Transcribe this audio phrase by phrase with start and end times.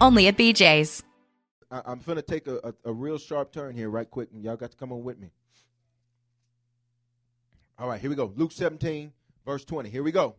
[0.00, 1.02] only at BJ's.
[1.70, 4.42] I, I'm going to take a, a, a real sharp turn here, right quick, and
[4.42, 5.30] y'all got to come on with me.
[7.78, 8.32] All right, here we go.
[8.36, 9.12] Luke 17,
[9.46, 9.88] verse 20.
[9.88, 10.34] Here we go.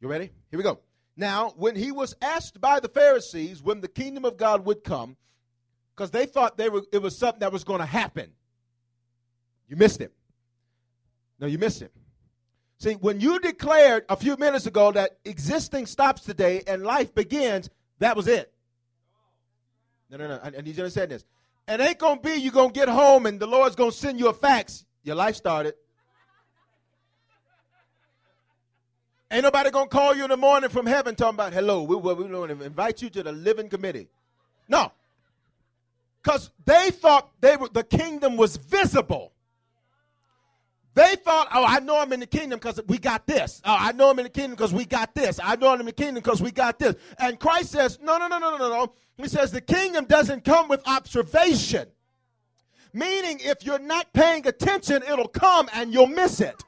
[0.00, 0.30] You ready?
[0.50, 0.80] Here we go.
[1.16, 5.16] Now, when he was asked by the Pharisees when the kingdom of God would come,
[5.96, 8.30] because they thought they were, it was something that was going to happen,
[9.68, 10.12] you missed it.
[11.40, 11.92] No, you missed it.
[12.78, 17.68] See, when you declared a few minutes ago that existing stops today and life begins,
[17.98, 18.52] that was it.
[20.10, 20.40] No, no, no.
[20.42, 21.24] I, I need you to understand this.
[21.66, 23.96] It ain't going to be you going to get home and the Lord's going to
[23.96, 24.86] send you a fax.
[25.02, 25.74] Your life started.
[29.30, 32.14] Ain't nobody gonna call you in the morning from heaven talking about, hello, we, we,
[32.14, 34.08] we want to invite you to the living committee.
[34.68, 34.90] No.
[36.22, 39.32] Because they thought they were the kingdom was visible.
[40.94, 43.62] They thought, oh, I know I'm in the kingdom because we got this.
[43.64, 45.38] Oh, I know I'm in the kingdom because we got this.
[45.42, 46.96] I know I'm in the kingdom because we got this.
[47.18, 48.92] And Christ says, no, no, no, no, no, no.
[49.16, 51.86] He says the kingdom doesn't come with observation.
[52.92, 56.64] Meaning, if you're not paying attention, it'll come and you'll miss it.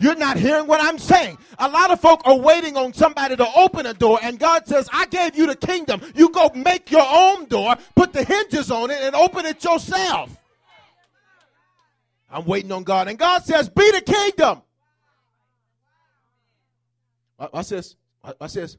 [0.00, 1.36] You're not hearing what I'm saying.
[1.58, 4.88] A lot of folk are waiting on somebody to open a door, and God says,
[4.90, 6.00] I gave you the kingdom.
[6.14, 10.34] You go make your own door, put the hinges on it, and open it yourself.
[12.30, 13.08] I'm waiting on God.
[13.08, 14.62] And God says, Be the kingdom.
[17.52, 17.96] Watch this.
[18.40, 18.78] I says,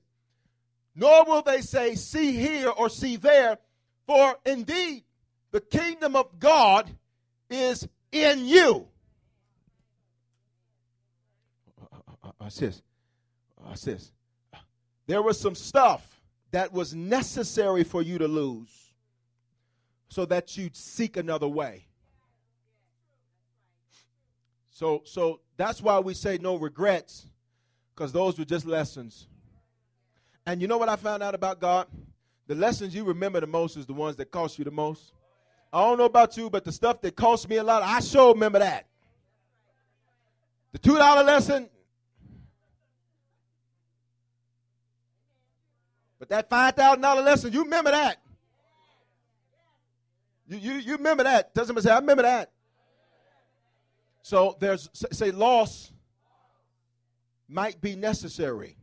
[0.95, 3.57] Nor will they say, See here or see there,
[4.07, 5.03] for indeed
[5.51, 6.89] the kingdom of God
[7.49, 8.87] is in you.
[12.39, 12.81] I says,
[13.67, 14.11] I says,
[15.07, 18.93] There was some stuff that was necessary for you to lose
[20.09, 21.87] so that you'd seek another way.
[24.71, 27.27] So, so that's why we say no regrets,
[27.93, 29.27] because those were just lessons.
[30.45, 31.87] And you know what I found out about God?
[32.47, 35.13] The lessons you remember the most is the ones that cost you the most.
[35.71, 38.33] I don't know about you, but the stuff that cost me a lot, I sure
[38.33, 38.87] remember that.
[40.71, 41.69] The $2 lesson,
[46.21, 48.21] But that $5,000 lesson, you remember that.
[50.47, 51.51] You, you, you remember that.
[51.55, 52.51] Doesn't say, I remember that.
[54.21, 55.91] So there's, say, loss
[57.47, 58.77] might be necessary.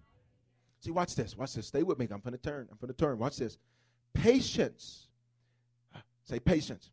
[0.81, 1.37] See, watch this.
[1.37, 1.67] Watch this.
[1.67, 2.07] Stay with me.
[2.11, 2.69] I'm going to turn.
[2.71, 3.19] I'm going to turn.
[3.19, 3.59] Watch this.
[4.15, 5.07] Patience.
[6.25, 6.91] Say patience.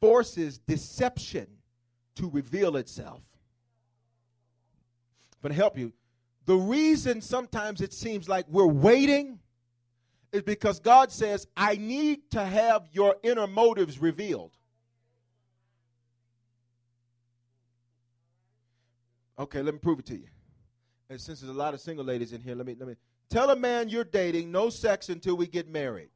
[0.00, 1.46] Forces deception
[2.16, 3.22] to reveal itself.
[5.34, 5.92] I'm going to help you.
[6.46, 9.38] The reason sometimes it seems like we're waiting
[10.32, 14.50] is because God says, I need to have your inner motives revealed.
[19.38, 20.28] Okay, let me prove it to you.
[21.10, 22.94] And since there's a lot of single ladies in here, let me let me
[23.28, 26.08] tell a man you're dating no sex until we get married.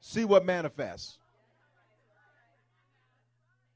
[0.00, 1.18] See what manifests.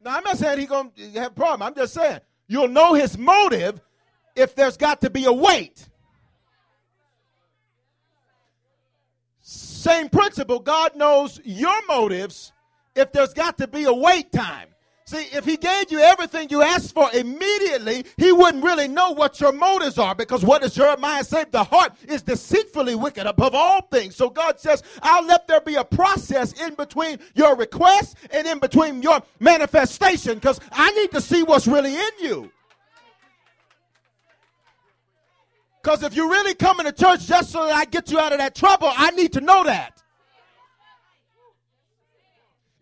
[0.03, 1.62] Now I'm not saying he's gonna have a problem.
[1.62, 3.81] I'm just saying you'll know his motive
[4.37, 5.89] if there's got to be a wait.
[9.41, 12.53] Same principle, God knows your motives
[12.95, 14.69] if there's got to be a wait time.
[15.10, 19.41] See, if he gave you everything you asked for immediately, he wouldn't really know what
[19.41, 21.47] your motives are because what does Jeremiah say?
[21.51, 24.15] The heart is deceitfully wicked above all things.
[24.15, 28.60] So God says, I'll let there be a process in between your request and in
[28.60, 32.53] between your manifestation because I need to see what's really in you.
[35.83, 38.39] Because if you're really coming to church just so that I get you out of
[38.39, 40.00] that trouble, I need to know that.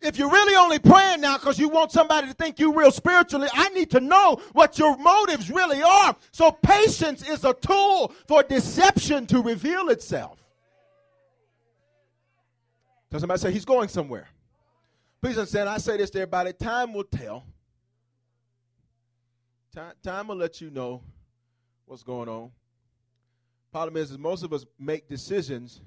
[0.01, 3.49] If you're really only praying now because you want somebody to think you real spiritually,
[3.53, 6.17] I need to know what your motives really are.
[6.31, 10.39] So patience is a tool for deception to reveal itself.
[13.11, 14.29] Does somebody say he's going somewhere?
[15.21, 16.53] Please understand, I say this to everybody.
[16.53, 17.45] Time will tell.
[19.75, 21.03] Time, time will let you know
[21.87, 22.53] what's going on.
[23.73, 25.81] Problem is, is most of us make decisions.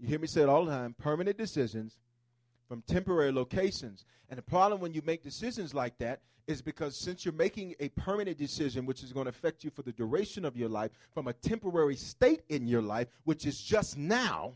[0.00, 1.98] You hear me say it all the time permanent decisions
[2.68, 4.04] from temporary locations.
[4.28, 7.88] And the problem when you make decisions like that is because since you're making a
[7.90, 11.28] permanent decision, which is going to affect you for the duration of your life, from
[11.28, 14.52] a temporary state in your life, which is just now,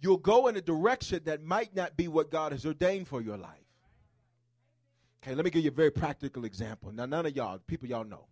[0.00, 3.36] you'll go in a direction that might not be what God has ordained for your
[3.36, 3.56] life.
[5.22, 6.92] Okay, let me give you a very practical example.
[6.92, 8.26] Now, none of y'all, people y'all know.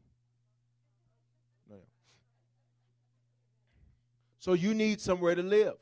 [4.39, 5.75] So you need somewhere to live.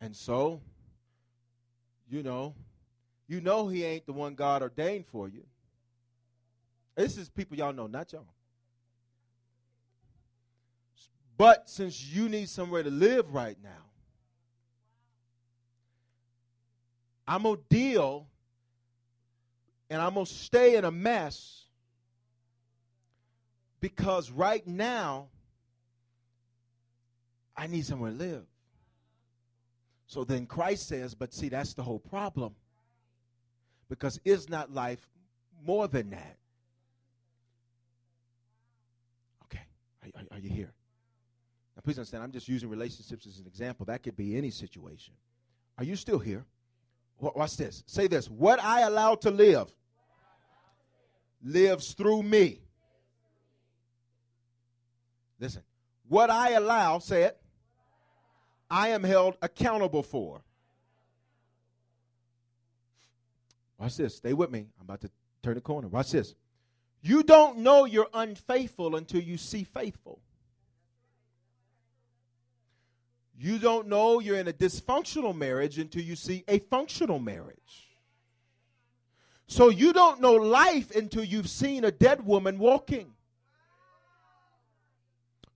[0.00, 0.60] And so,
[2.08, 2.54] you know,
[3.28, 5.44] you know he ain't the one God ordained for you.
[6.94, 8.26] This is people y'all know, not y'all.
[11.36, 13.70] But since you need somewhere to live right now,
[17.28, 18.26] I'm going to deal
[19.90, 21.64] and I'm going to stay in a mess
[23.80, 25.28] because right now
[27.56, 28.44] I need somewhere to live.
[30.06, 32.54] So then Christ says, but see, that's the whole problem.
[33.88, 35.06] Because is not life
[35.64, 36.36] more than that?
[39.44, 39.64] Okay,
[40.02, 40.72] are, are, are you here?
[41.76, 43.86] Now, please understand, I'm just using relationships as an example.
[43.86, 45.14] That could be any situation.
[45.78, 46.44] Are you still here?
[47.18, 47.82] Watch this.
[47.86, 48.28] Say this.
[48.28, 49.72] What I allow to live
[51.42, 52.60] lives through me.
[55.38, 55.62] Listen.
[56.08, 57.40] What I allow, say it,
[58.70, 60.42] I am held accountable for.
[63.78, 64.16] Watch this.
[64.16, 64.66] Stay with me.
[64.80, 65.10] I'm about to
[65.42, 65.88] turn the corner.
[65.88, 66.34] Watch this.
[67.02, 70.20] You don't know you're unfaithful until you see faithful.
[73.38, 77.90] You don't know you're in a dysfunctional marriage until you see a functional marriage.
[79.46, 83.12] So you don't know life until you've seen a dead woman walking.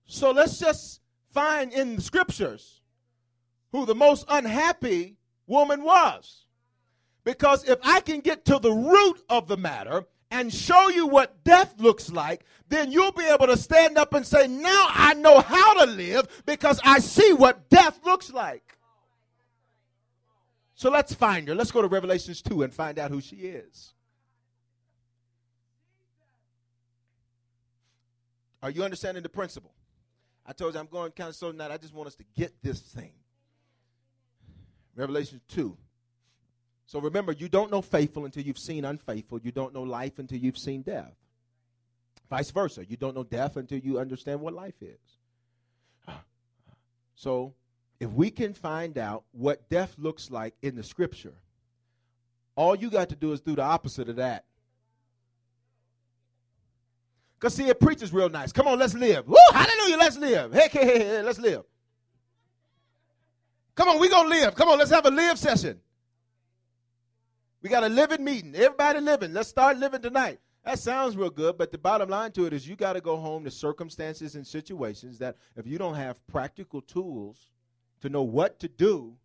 [0.05, 2.80] So let's just find in the scriptures
[3.71, 6.45] who the most unhappy woman was.
[7.23, 11.43] Because if I can get to the root of the matter and show you what
[11.43, 15.39] death looks like, then you'll be able to stand up and say, Now I know
[15.39, 18.77] how to live because I see what death looks like.
[20.73, 21.53] So let's find her.
[21.53, 23.93] Let's go to Revelations 2 and find out who she is.
[28.63, 29.73] Are you understanding the principle?
[30.45, 31.71] I told you I'm going kind of slow tonight.
[31.71, 33.13] I just want us to get this thing.
[34.95, 35.77] Revelation 2.
[36.85, 39.39] So remember, you don't know faithful until you've seen unfaithful.
[39.41, 41.13] You don't know life until you've seen death.
[42.29, 42.85] Vice versa.
[42.85, 44.99] You don't know death until you understand what life is.
[47.15, 47.53] So
[47.99, 51.35] if we can find out what death looks like in the scripture,
[52.55, 54.45] all you got to do is do the opposite of that.
[57.39, 58.51] Because see, it preaches real nice.
[58.51, 59.27] Come on, let's live.
[59.27, 60.53] Woo, hallelujah, let's live.
[60.53, 61.63] Hey, hey, hey, hey let's live.
[63.81, 64.53] Come on, we gonna live.
[64.53, 65.79] Come on, let's have a live session.
[67.63, 68.53] We got a living meeting.
[68.53, 69.33] Everybody living.
[69.33, 70.39] Let's start living tonight.
[70.63, 73.17] That sounds real good, but the bottom line to it is you got to go
[73.17, 77.49] home to circumstances and situations that if you don't have practical tools
[78.01, 79.15] to know what to do,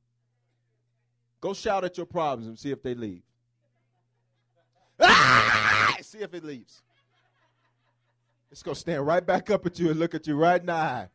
[1.42, 3.24] go shout at your problems and see if they leave.
[4.98, 5.98] Ah!
[6.00, 6.80] See if it leaves.
[8.50, 10.68] It's going to stand right back up at you and look at you right in
[10.68, 11.08] the eye.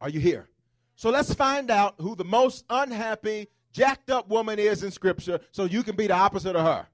[0.00, 0.48] Are you here?
[0.96, 5.64] So let's find out who the most unhappy, jacked up woman is in Scripture so
[5.64, 6.86] you can be the opposite of her.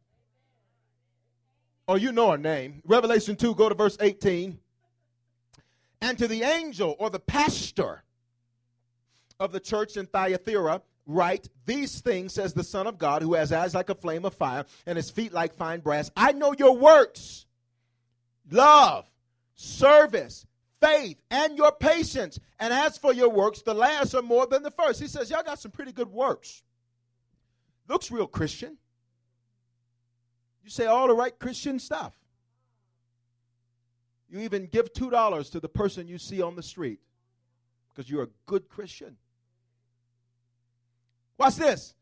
[1.89, 2.83] Oh, you know her name.
[2.85, 4.59] Revelation 2, go to verse 18.
[6.01, 8.03] And to the angel or the pastor
[9.39, 13.53] of the church in Thyatira, write these things, says the Son of God, who has
[13.53, 16.11] eyes like a flame of fire and his feet like fine brass.
[16.17, 17.47] I know your works,
[18.51, 19.09] love,
[19.55, 20.47] service,
[20.87, 22.39] faith, and your patience.
[22.59, 25.01] And as for your works, the last are more than the first.
[25.01, 26.63] He says, Y'all got some pretty good works.
[27.89, 28.77] Looks real Christian.
[30.65, 32.15] You say all the right Christian stuff.
[34.29, 36.99] You even give $2 to the person you see on the street
[37.89, 39.17] because you're a good Christian.
[41.39, 41.95] Watch this.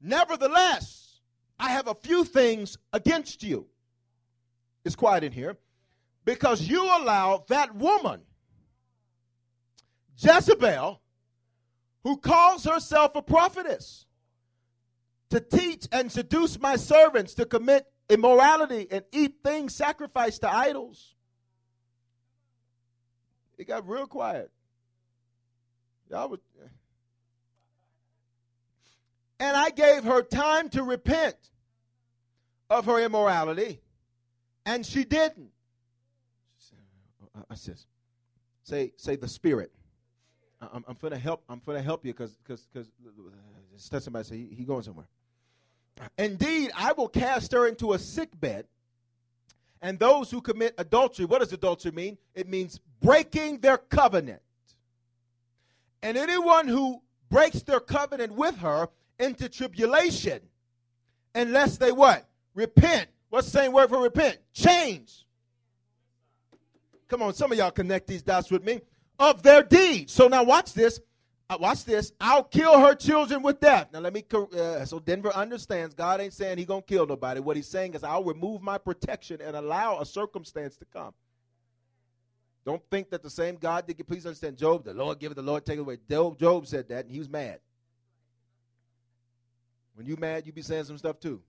[0.00, 1.20] Nevertheless,
[1.58, 3.66] I have a few things against you.
[4.84, 5.56] It's quiet in here
[6.24, 8.22] because you allow that woman
[10.22, 11.00] Jezebel,
[12.04, 14.06] who calls herself a prophetess,
[15.30, 21.14] to teach and seduce my servants to commit immorality and eat things sacrificed to idols.
[23.56, 24.50] It got real quiet.
[26.10, 26.40] Y'all would.
[29.40, 31.36] And I gave her time to repent
[32.70, 33.80] of her immorality,
[34.64, 35.50] and she didn't.
[36.54, 36.78] I says,
[37.34, 37.74] uh, uh, uh,
[38.62, 39.72] say, say the spirit.
[40.72, 41.42] I'm, I'm gonna help.
[41.48, 42.88] I'm gonna help you because because because
[43.92, 45.06] uh, somebody say he, he going somewhere.
[46.18, 48.66] Indeed, I will cast her into a sick bed,
[49.80, 51.24] and those who commit adultery.
[51.24, 52.18] What does adultery mean?
[52.34, 54.40] It means breaking their covenant.
[56.02, 57.00] And anyone who
[57.30, 58.88] breaks their covenant with her
[59.18, 60.40] into tribulation,
[61.34, 62.28] unless they what?
[62.54, 63.08] Repent.
[63.30, 64.38] What's the same word for repent?
[64.52, 65.26] Change.
[67.08, 68.80] Come on, some of y'all connect these dots with me.
[69.22, 70.12] Of their deeds.
[70.12, 70.98] So now watch this.
[71.48, 72.10] Uh, watch this.
[72.20, 73.86] I'll kill her children with death.
[73.92, 74.24] Now let me.
[74.32, 75.94] Uh, so Denver understands.
[75.94, 77.38] God ain't saying he gonna kill nobody.
[77.38, 81.14] What he's saying is I'll remove my protection and allow a circumstance to come.
[82.64, 84.04] Don't think that the same God did.
[84.08, 84.56] Please understand.
[84.56, 85.98] Job, the Lord give it, the Lord take it away.
[86.10, 87.60] Job, Job said that, and he was mad.
[89.94, 91.40] When you mad, you be saying some stuff too.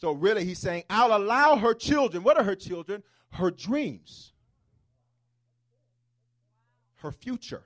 [0.00, 2.22] So really, he's saying, I'll allow her children.
[2.22, 3.02] What are her children?
[3.30, 4.32] Her dreams,
[6.96, 7.64] her future.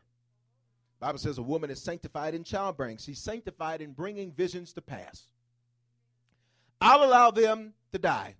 [0.99, 2.97] Bible says a woman is sanctified in childbearing.
[2.97, 5.25] She's sanctified in bringing visions to pass.
[6.81, 8.37] I'll allow them to die.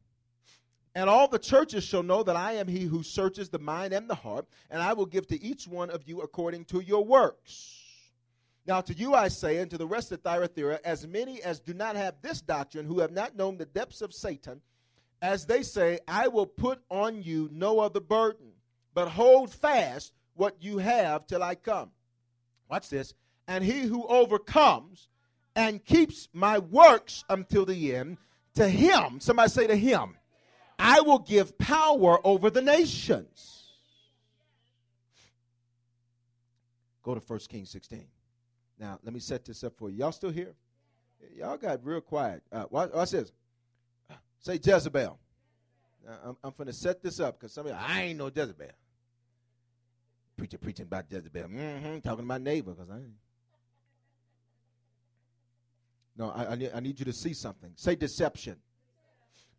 [0.95, 4.09] And all the churches shall know that I am he who searches the mind and
[4.09, 7.82] the heart, and I will give to each one of you according to your works.
[8.67, 11.75] Now to you I say, and to the rest of Thyatira, as many as do
[11.75, 14.61] not have this doctrine, who have not known the depths of Satan,
[15.21, 18.53] as they say, I will put on you no other burden,
[18.95, 21.91] but hold fast what you have till I come.
[22.69, 23.15] Watch this.
[23.49, 25.09] And he who overcomes
[25.55, 28.19] and keeps my works until the end,
[28.55, 30.17] to him, somebody say to him,
[30.79, 33.65] I will give power over the nations.
[37.03, 38.05] Go to 1 Kings 16.
[38.83, 39.99] Now, let me set this up for you.
[39.99, 40.55] Y'all still here?
[41.37, 42.43] Y'all got real quiet.
[42.51, 43.31] Uh, watch, watch this.
[44.41, 45.21] Say Jezebel.
[46.25, 48.73] I'm, I'm going to set this up because some of you, I ain't no Jezebel.
[50.37, 51.45] Preacher preaching about Jezebel.
[51.45, 53.15] Mm-hmm, talking to my neighbor because I ain't.
[56.17, 57.71] No, I, I, need, I need you to see something.
[57.77, 58.57] Say deception.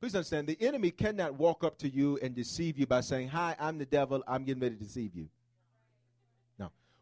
[0.02, 3.56] Please understand, the enemy cannot walk up to you and deceive you by saying, Hi,
[3.58, 5.30] I'm the devil, I'm getting ready to deceive you.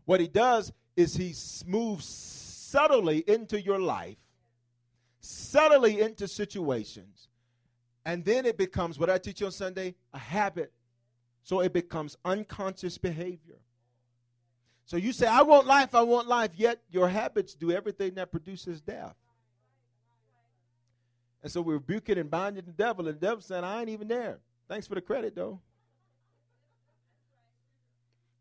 [0.06, 1.34] What he does is he
[1.66, 4.18] moves subtly into your life,
[5.20, 7.30] subtly into situations,
[8.06, 10.74] and then it becomes what I teach you on Sunday a habit.
[11.44, 13.60] So it becomes unconscious behavior.
[14.86, 18.32] So you say, I want life, I want life, yet your habits do everything that
[18.32, 19.16] produces death.
[21.42, 24.08] And so we're rebuking and binding the devil, and the devil saying, I ain't even
[24.08, 24.40] there.
[24.68, 25.60] Thanks for the credit, though.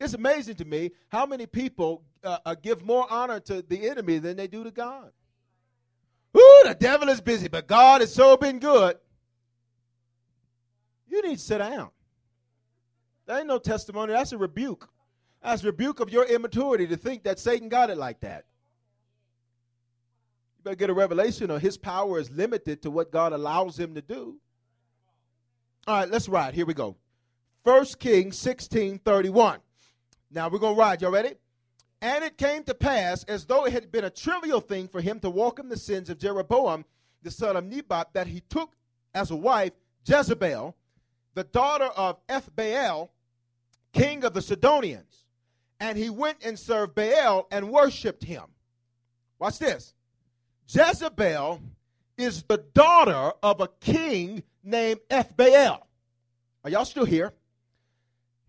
[0.00, 4.18] It's amazing to me how many people uh, uh, give more honor to the enemy
[4.18, 5.12] than they do to God.
[6.36, 8.96] Ooh, the devil is busy, but God has so been good.
[11.06, 11.90] You need to sit down.
[13.26, 14.12] That ain't no testimony.
[14.14, 14.88] That's a rebuke.
[15.42, 18.46] That's a rebuke of your immaturity to think that Satan got it like that.
[20.58, 23.94] You better get a revelation of his power is limited to what God allows him
[23.94, 24.38] to do.
[25.86, 26.54] All right, let's ride.
[26.54, 26.96] Here we go.
[27.64, 29.60] First Kings 16 31.
[30.30, 31.02] Now we're going to ride.
[31.02, 31.34] Y'all ready?
[32.02, 35.20] And it came to pass, as though it had been a trivial thing for him
[35.20, 36.84] to walk in the sins of Jeroboam,
[37.22, 38.72] the son of Nebat, that he took
[39.14, 39.72] as a wife
[40.06, 40.74] Jezebel,
[41.34, 43.10] the daughter of Ethbaal,
[43.92, 45.26] king of the Sidonians.
[45.78, 48.44] And he went and served Baal and worshiped him.
[49.38, 49.94] Watch this.
[50.68, 51.60] Jezebel
[52.16, 55.80] is the daughter of a king named Ethbaal.
[56.64, 57.32] Are y'all still here?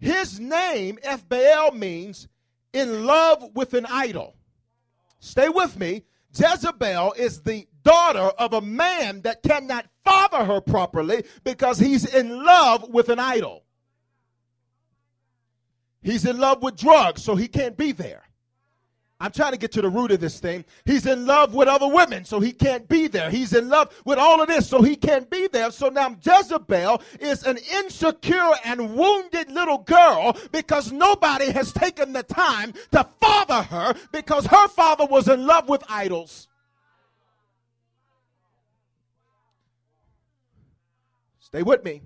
[0.02, 2.28] His name, Ethbaal, means
[2.74, 4.36] in love with an idol.
[5.20, 6.04] Stay with me.
[6.36, 12.44] Jezebel is the daughter of a man that cannot father her properly because he's in
[12.44, 13.64] love with an idol.
[16.02, 18.24] He's in love with drugs, so he can't be there.
[19.22, 20.66] I'm trying to get to the root of this thing.
[20.84, 23.30] He's in love with other women, so he can't be there.
[23.30, 25.70] He's in love with all of this, so he can't be there.
[25.70, 32.24] So now Jezebel is an insecure and wounded little girl because nobody has taken the
[32.24, 36.48] time to father her because her father was in love with idols.
[41.40, 42.02] Stay with me.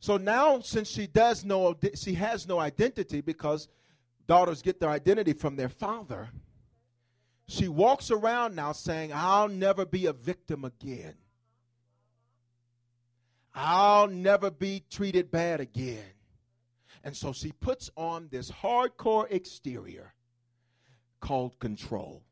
[0.00, 3.68] So now, since she does know, she has no identity because
[4.32, 6.30] daughters get their identity from their father.
[7.48, 11.16] She walks around now saying, I'll never be a victim again.
[13.54, 16.14] I'll never be treated bad again.
[17.04, 20.14] And so she puts on this hardcore exterior
[21.20, 22.22] called control.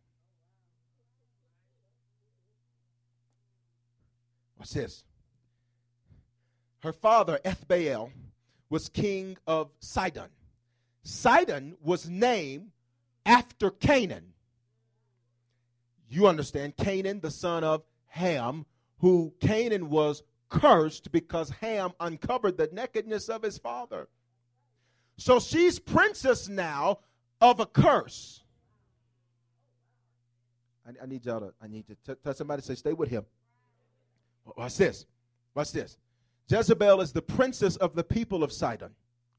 [4.56, 5.04] What's this?
[6.82, 8.10] Her father, Ethbaal,
[8.70, 10.30] was king of Sidon.
[11.02, 12.70] Sidon was named
[13.24, 14.32] after Canaan.
[16.08, 18.66] You understand, Canaan, the son of Ham,
[18.98, 24.08] who Canaan was cursed because Ham uncovered the nakedness of his father.
[25.16, 26.98] So she's princess now
[27.40, 28.42] of a curse.
[30.86, 33.24] I, I need y'all to, I need to t- tell somebody say, stay with him.
[34.56, 35.06] Watch this.
[35.54, 35.98] Watch this.
[36.48, 38.90] Jezebel is the princess of the people of Sidon.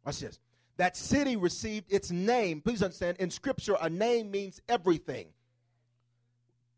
[0.06, 0.39] Watch this.
[0.82, 2.60] That city received its name.
[2.60, 5.28] Please understand, in scripture, a name means everything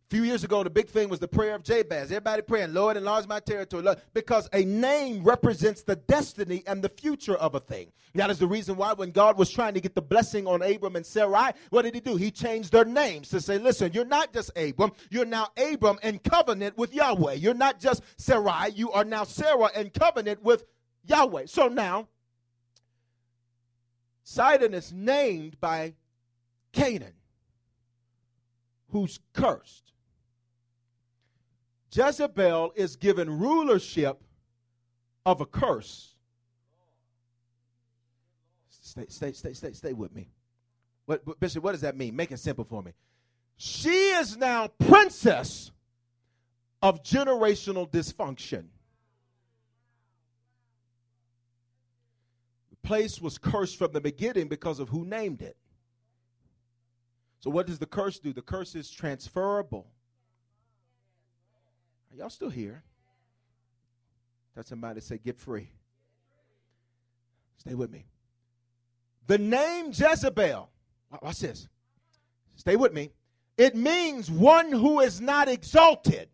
[0.08, 2.12] A few years ago, the big thing was the prayer of Jabez.
[2.12, 3.82] Everybody praying, Lord, enlarge my territory.
[3.84, 7.94] Lord, because a name represents the destiny and the future of a thing.
[8.16, 10.98] That is the reason why when God was trying to get the blessing on Abram
[10.98, 12.18] and Sarai, what did he do?
[12.18, 16.20] He changed their names to say, listen, you're not just Abram, you're now Abraham in
[16.20, 17.36] covenant with Yahweh.
[17.36, 20.66] You're not just Sarai, you are now Sarah in covenant with
[21.06, 21.46] Yahweh.
[21.48, 22.10] So now,
[24.24, 25.94] Sidon is named by
[26.72, 27.14] Canaan,
[28.90, 29.92] who's cursed.
[31.92, 34.24] Jezebel is given rulership
[35.26, 36.16] of a curse.
[38.70, 40.30] Stay, stay, stay, stay, stay with me.
[41.06, 42.16] What, Bishop, what does that mean?
[42.16, 42.94] Make it simple for me.
[43.58, 45.72] She is now princess
[46.82, 48.66] of generational dysfunction.
[52.84, 55.58] Place was cursed from the beginning because of who named it.
[57.40, 58.32] So, what does the curse do?
[58.32, 59.88] The curse is transferable.
[62.12, 62.84] Are y'all still here?
[64.54, 65.70] Tell somebody say, get free.
[67.58, 68.06] Stay with me.
[69.28, 70.70] The name Jezebel,
[71.22, 71.68] watch this.
[72.56, 73.12] Stay with me.
[73.58, 76.30] It means one who is not exalted.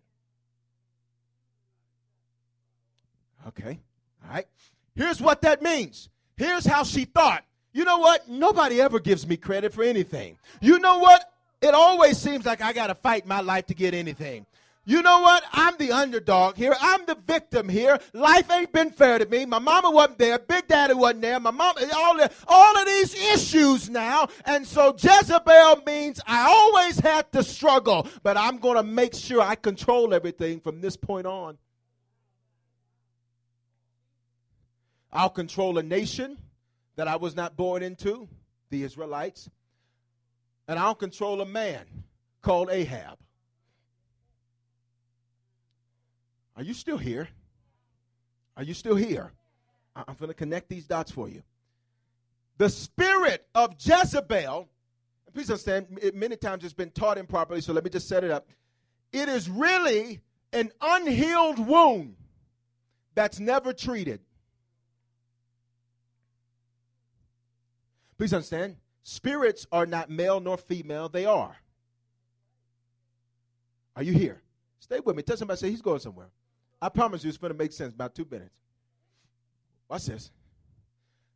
[3.47, 3.79] Okay.
[4.23, 4.47] All right.
[4.95, 6.09] Here's what that means.
[6.39, 7.43] Here's how she thought.
[7.73, 8.29] You know what?
[8.29, 10.37] Nobody ever gives me credit for anything.
[10.61, 11.31] You know what?
[11.61, 14.45] It always seems like I got to fight my life to get anything.
[14.85, 15.43] You know what?
[15.51, 16.73] I'm the underdog here.
[16.79, 17.99] I'm the victim here.
[18.13, 19.45] Life ain't been fair to me.
[19.45, 20.39] My mama wasn't there.
[20.39, 21.41] Big Daddy wasn't there.
[21.41, 24.29] My mom, all, the, all of these issues now.
[24.45, 29.41] And so Jezebel means I always had to struggle, but I'm going to make sure
[29.41, 31.57] I control everything from this point on.
[35.11, 36.37] I'll control a nation
[36.95, 38.27] that I was not born into,
[38.69, 39.49] the Israelites.
[40.67, 41.85] And I'll control a man
[42.41, 43.17] called Ahab.
[46.55, 47.29] Are you still here?
[48.57, 49.31] Are you still here?
[49.95, 51.41] I'm going to connect these dots for you.
[52.57, 54.67] The spirit of Jezebel,
[55.33, 58.47] please understand, many times it's been taught improperly, so let me just set it up.
[59.13, 60.19] It is really
[60.51, 62.15] an unhealed wound
[63.15, 64.19] that's never treated.
[68.19, 71.55] Please understand, spirits are not male nor female, they are.
[73.95, 74.41] Are you here?
[74.81, 75.23] Stay with me.
[75.23, 76.27] Tell somebody, say he's going somewhere.
[76.81, 78.53] I promise you it's going to make sense about two minutes.
[79.87, 80.31] Watch this.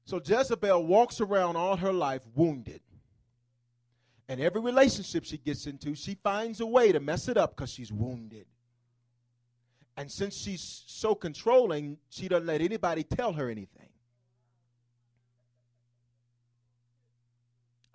[0.04, 2.82] So Jezebel walks around all her life wounded.
[4.28, 7.70] And every relationship she gets into, she finds a way to mess it up because
[7.70, 8.46] she's wounded.
[9.96, 13.88] And since she's so controlling, she doesn't let anybody tell her anything.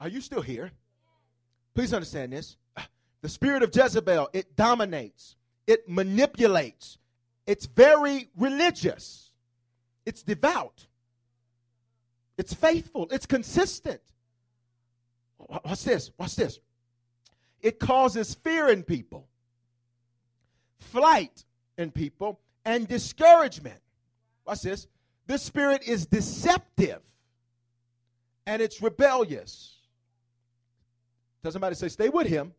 [0.00, 0.70] Are you still here?
[1.74, 2.56] Please understand this.
[3.20, 6.98] The spirit of Jezebel, it dominates, it manipulates,
[7.46, 9.32] it's very religious.
[10.06, 10.86] It's devout.
[12.38, 13.08] It's faithful.
[13.10, 14.00] It's consistent.
[15.36, 16.12] What's this?
[16.16, 16.60] What's this?
[17.60, 19.28] It causes fear in people,
[20.78, 21.44] flight
[21.76, 23.80] in people, and discouragement.
[24.44, 24.86] What's this?
[25.26, 27.02] This spirit is deceptive
[28.46, 29.77] and it's rebellious.
[31.42, 32.52] Tell somebody say, stay with him.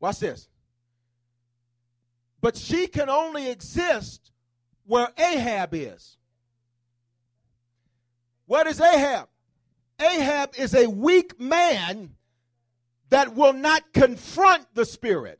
[0.00, 0.48] Watch this.
[2.40, 4.32] But she can only exist
[4.84, 6.16] where Ahab is.
[8.46, 9.28] What is Ahab?
[10.00, 12.16] Ahab is a weak man
[13.10, 15.38] that will not confront the spirit.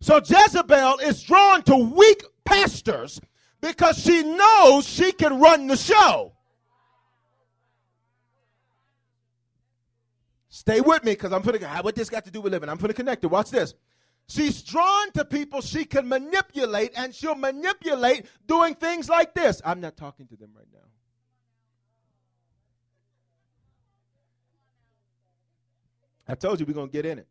[0.00, 3.20] So Jezebel is drawn to weak pastors
[3.60, 6.32] Because she knows she can run the show.
[10.58, 12.68] Stay with me because I'm putting what this got to do with living.
[12.68, 13.28] I'm putting connect it.
[13.28, 13.74] Watch this.
[14.26, 19.62] She's drawn to people she can manipulate, and she'll manipulate doing things like this.
[19.64, 20.80] I'm not talking to them right now.
[26.26, 27.28] I told you we're to get in it.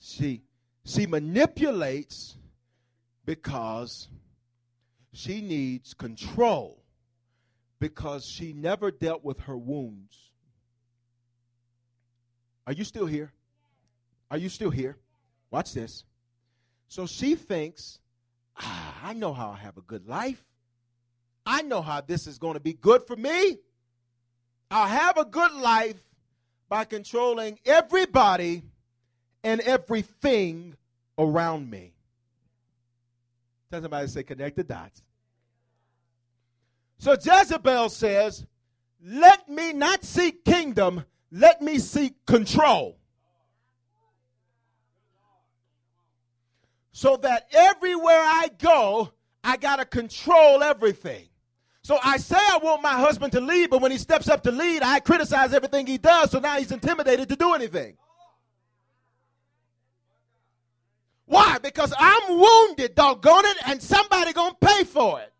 [0.00, 0.44] She,
[0.86, 2.38] she manipulates
[3.26, 4.08] because
[5.12, 6.82] she needs control
[7.80, 10.30] because she never dealt with her wounds.
[12.66, 13.32] Are you still here?
[14.30, 14.96] Are you still here?
[15.50, 16.04] Watch this.
[16.88, 17.98] So she thinks,
[18.58, 20.44] ah, I know how I have a good life.
[21.46, 23.58] I know how this is going to be good for me.
[24.70, 26.02] I'll have a good life
[26.68, 28.62] by controlling everybody
[29.42, 30.74] and everything
[31.18, 31.92] around me.
[33.70, 35.02] Tell somebody to say, connect the dots.
[36.98, 38.46] So Jezebel says,
[39.04, 42.96] Let me not seek kingdom, let me seek control.
[46.92, 51.26] So that everywhere I go, I got to control everything.
[51.82, 54.52] So I say I want my husband to lead, but when he steps up to
[54.52, 57.96] lead, I criticize everything he does, so now he's intimidated to do anything.
[61.26, 61.58] Why?
[61.58, 65.33] Because I'm wounded, doggone it, and somebody gonna pay for it.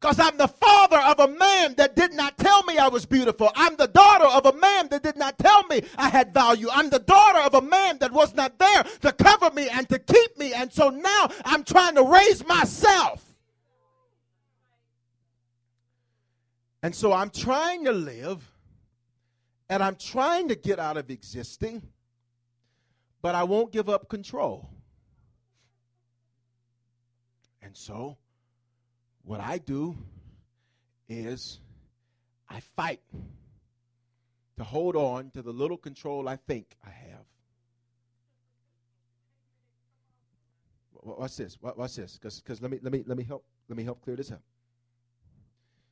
[0.00, 3.50] Because I'm the father of a man that did not tell me I was beautiful.
[3.56, 6.68] I'm the daughter of a man that did not tell me I had value.
[6.72, 9.98] I'm the daughter of a man that was not there to cover me and to
[9.98, 10.52] keep me.
[10.54, 13.24] And so now I'm trying to raise myself.
[16.80, 18.48] And so I'm trying to live
[19.68, 21.82] and I'm trying to get out of existing,
[23.20, 24.70] but I won't give up control.
[27.60, 28.16] And so
[29.28, 29.94] what I do
[31.06, 31.60] is
[32.48, 33.02] I fight
[34.56, 37.26] to hold on to the little control I think I have.
[40.92, 41.58] What's this?
[41.60, 42.18] What's this?
[42.18, 44.40] Because let me let me let me help let me help clear this up.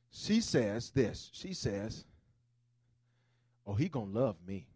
[0.09, 1.29] She says this.
[1.31, 2.05] She says,
[3.67, 4.67] "Oh, he gonna love me.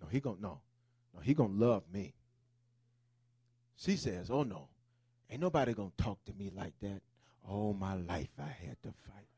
[0.00, 0.60] No, he gonna no,
[1.12, 2.14] no, he gonna love me."
[3.76, 4.68] She says, "Oh no,
[5.30, 7.02] ain't nobody gonna talk to me like that.
[7.48, 9.28] All my life I had to fight."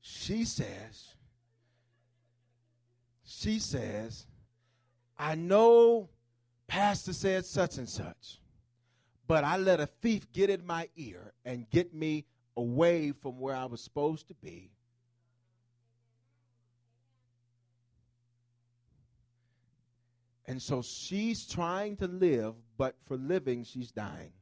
[0.00, 1.14] She says,
[3.24, 4.26] she says,
[5.18, 6.08] I know
[6.66, 8.40] Pastor said such and such.
[9.26, 12.26] But I let a thief get in my ear and get me
[12.56, 14.72] away from where I was supposed to be.
[20.50, 24.32] And so she's trying to live, but for living, she's dying.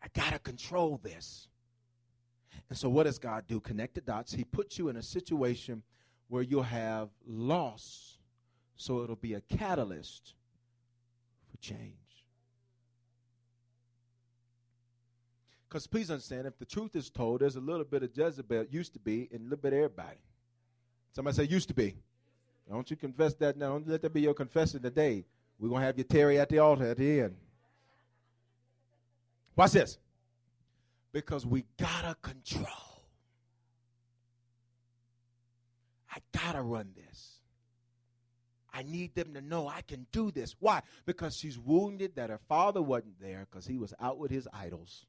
[0.00, 1.48] I got to control this.
[2.68, 3.58] And so, what does God do?
[3.58, 4.32] Connect the dots.
[4.32, 5.82] He puts you in a situation
[6.28, 8.18] where you'll have loss
[8.76, 10.34] so it'll be a catalyst
[11.50, 11.96] for change.
[15.68, 18.92] Because please understand, if the truth is told, there's a little bit of Jezebel, used
[18.92, 20.18] to be, and a little bit of everybody.
[21.10, 21.96] Somebody say, used to be.
[22.72, 23.72] Don't you confess that now.
[23.72, 25.26] Don't let that be your confession today.
[25.58, 27.36] We're going to have you Terry at the altar at the end.
[29.54, 29.98] Watch this.
[31.12, 32.66] Because we got to control.
[36.10, 37.32] I got to run this.
[38.72, 40.56] I need them to know I can do this.
[40.58, 40.80] Why?
[41.04, 45.04] Because she's wounded that her father wasn't there because he was out with his idols.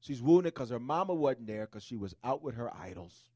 [0.00, 3.30] She's wounded because her mama wasn't there because she was out with her idols.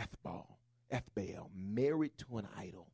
[0.00, 0.58] Ethbal,
[0.92, 2.88] Ethbaal, married to an idol.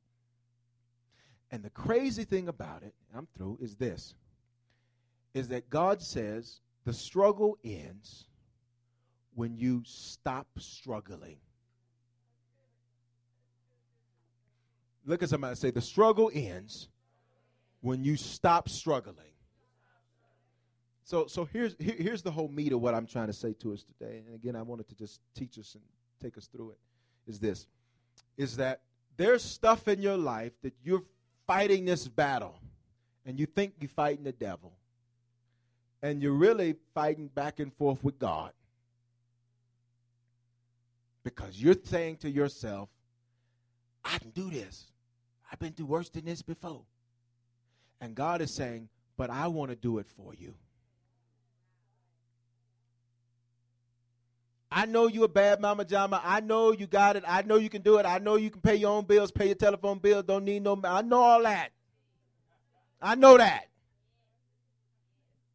[1.51, 4.15] And the crazy thing about it, I'm through, is this
[5.33, 8.27] is that God says the struggle ends
[9.35, 11.37] when you stop struggling.
[15.05, 16.89] Look at somebody say, the struggle ends
[17.81, 19.33] when you stop struggling.
[21.05, 23.75] So, so here's here, here's the whole meat of what I'm trying to say to
[23.75, 24.23] us today.
[24.27, 25.85] And again, I wanted to just teach us and
[26.21, 26.79] take us through it.
[27.27, 27.67] Is this?
[28.37, 28.81] Is that
[29.17, 31.05] there's stuff in your life that you're
[31.47, 32.59] fighting this battle,
[33.25, 34.73] and you think you're fighting the devil,
[36.03, 38.53] and you're really fighting back and forth with God
[41.23, 42.89] because you're saying to yourself,
[44.05, 44.87] "I can do this.
[45.51, 46.83] I've been through worse than this before.
[48.01, 50.55] And God is saying, But I want to do it for you.
[54.71, 56.21] I know you a bad mama jama.
[56.25, 57.25] I know you got it.
[57.27, 58.07] I know you can do it.
[58.07, 60.23] I know you can pay your own bills, pay your telephone bill.
[60.23, 60.81] Don't need no.
[60.85, 61.71] I know all that.
[63.01, 63.69] I know that.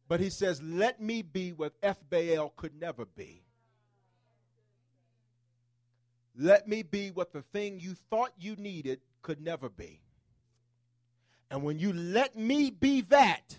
[0.08, 3.44] But he says, "Let me be what Ethbaal could never be.
[6.34, 10.00] Let me be what the thing you thought you needed could never be.
[11.50, 13.58] And when you let me be that,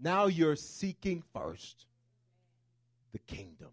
[0.00, 1.86] now you're seeking first
[3.10, 3.70] the kingdom."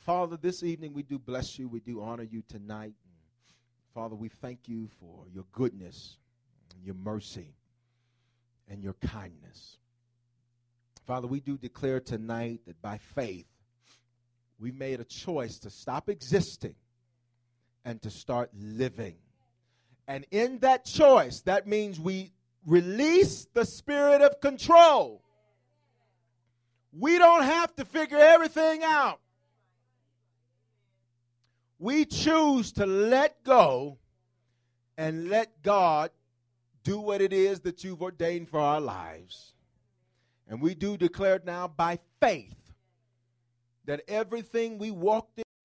[0.00, 1.68] Father, this evening we do bless you.
[1.68, 2.94] We do honor you tonight.
[3.94, 6.16] Father, we thank you for your goodness,
[6.82, 7.54] your mercy,
[8.66, 9.76] and your kindness.
[11.06, 13.46] Father, we do declare tonight that by faith,
[14.58, 16.74] we made a choice to stop existing
[17.84, 19.16] and to start living.
[20.08, 22.32] And in that choice, that means we
[22.64, 25.22] release the spirit of control.
[26.90, 29.20] We don't have to figure everything out
[31.80, 33.96] we choose to let go
[34.98, 36.10] and let God
[36.84, 39.54] do what it is that you've ordained for our lives.
[40.46, 42.54] And we do declare now by faith
[43.86, 45.44] that everything we walked in.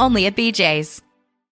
[0.00, 1.02] only at BJ's.